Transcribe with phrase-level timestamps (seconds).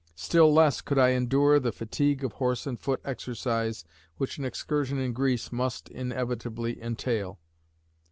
[0.15, 3.85] Still less could I endure the fatigue of horse and foot exercise
[4.17, 7.37] which an excursion in Greece must inevitably entail."